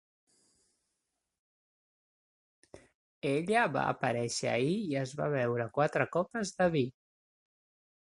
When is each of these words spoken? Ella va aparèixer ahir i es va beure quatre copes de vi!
Ella 3.31 3.65
va 3.75 3.83
aparèixer 3.91 4.49
ahir 4.53 4.73
i 4.87 4.97
es 5.03 5.13
va 5.21 5.29
beure 5.35 5.69
quatre 5.77 6.09
copes 6.17 6.55
de 6.63 6.69
vi! 6.77 6.83